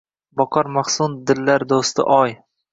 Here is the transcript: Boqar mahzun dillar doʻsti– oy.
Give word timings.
Boqar 0.39 0.69
mahzun 0.77 1.19
dillar 1.33 1.69
doʻsti– 1.75 2.11
oy. 2.19 2.37